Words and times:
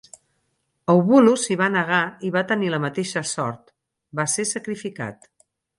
Eubulus 0.93 1.43
s'hi 1.43 1.57
va 1.61 1.67
negar 1.75 2.01
i 2.29 2.33
va 2.39 2.45
tenir 2.53 2.73
la 2.77 2.81
mateixa 2.89 3.27
sort; 3.35 3.73
va 4.21 4.31
ser 4.37 4.51
sacrificat. 4.57 5.35